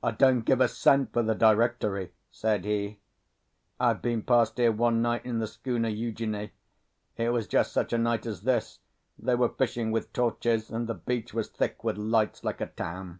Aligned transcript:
"I 0.00 0.12
don't 0.12 0.42
give 0.44 0.60
a 0.60 0.68
cent 0.68 1.12
for 1.12 1.24
the 1.24 1.34
directory," 1.34 2.12
said 2.30 2.64
he, 2.64 3.00
"I've 3.80 4.00
been 4.00 4.22
past 4.22 4.58
here 4.58 4.70
one 4.70 5.02
night 5.02 5.24
in 5.26 5.40
the 5.40 5.48
schooner 5.48 5.88
Eugenie; 5.88 6.52
it 7.16 7.30
was 7.30 7.48
just 7.48 7.72
such 7.72 7.92
a 7.92 7.98
night 7.98 8.26
as 8.26 8.42
this; 8.42 8.78
they 9.18 9.34
were 9.34 9.48
fishing 9.48 9.90
with 9.90 10.12
torches, 10.12 10.70
and 10.70 10.86
the 10.86 10.94
beach 10.94 11.34
was 11.34 11.48
thick 11.48 11.82
with 11.82 11.98
lights 11.98 12.44
like 12.44 12.60
a 12.60 12.66
town." 12.68 13.18